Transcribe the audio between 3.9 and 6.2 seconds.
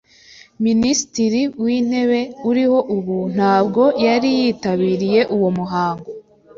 yari yitabiriye uwo muhango.